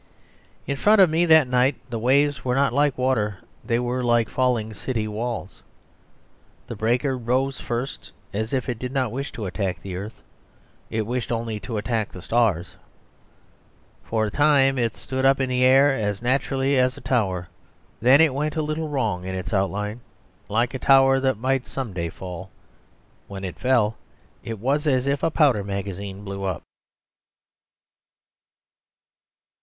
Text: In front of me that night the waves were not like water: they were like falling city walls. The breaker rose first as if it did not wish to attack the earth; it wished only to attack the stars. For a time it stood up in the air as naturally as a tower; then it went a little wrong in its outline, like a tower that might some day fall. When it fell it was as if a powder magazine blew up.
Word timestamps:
In 0.65 0.77
front 0.77 0.99
of 0.99 1.11
me 1.11 1.27
that 1.27 1.47
night 1.47 1.75
the 1.91 1.99
waves 1.99 2.43
were 2.43 2.55
not 2.55 2.73
like 2.73 2.97
water: 2.97 3.37
they 3.63 3.77
were 3.77 4.03
like 4.03 4.29
falling 4.29 4.73
city 4.73 5.07
walls. 5.07 5.61
The 6.65 6.75
breaker 6.75 7.15
rose 7.15 7.61
first 7.61 8.11
as 8.33 8.51
if 8.51 8.67
it 8.67 8.79
did 8.79 8.91
not 8.91 9.11
wish 9.11 9.31
to 9.33 9.45
attack 9.45 9.79
the 9.83 9.95
earth; 9.95 10.23
it 10.89 11.05
wished 11.05 11.31
only 11.31 11.59
to 11.59 11.77
attack 11.77 12.11
the 12.11 12.21
stars. 12.23 12.77
For 14.03 14.25
a 14.25 14.31
time 14.31 14.79
it 14.79 14.97
stood 14.97 15.23
up 15.23 15.39
in 15.39 15.49
the 15.51 15.63
air 15.63 15.93
as 15.93 16.19
naturally 16.23 16.77
as 16.79 16.97
a 16.97 17.01
tower; 17.01 17.47
then 18.01 18.21
it 18.21 18.33
went 18.33 18.55
a 18.55 18.63
little 18.63 18.89
wrong 18.89 19.25
in 19.25 19.35
its 19.35 19.53
outline, 19.53 20.01
like 20.49 20.73
a 20.73 20.79
tower 20.79 21.19
that 21.19 21.37
might 21.37 21.67
some 21.67 21.93
day 21.93 22.09
fall. 22.09 22.49
When 23.27 23.43
it 23.43 23.59
fell 23.59 23.97
it 24.43 24.57
was 24.57 24.87
as 24.87 25.05
if 25.05 25.21
a 25.21 25.29
powder 25.29 25.63
magazine 25.63 26.23
blew 26.23 26.43
up. 26.43 26.63